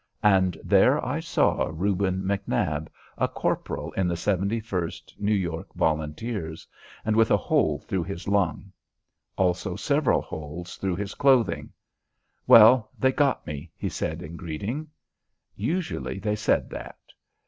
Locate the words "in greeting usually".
14.23-16.17